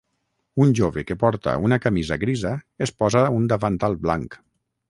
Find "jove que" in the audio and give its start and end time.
0.79-1.17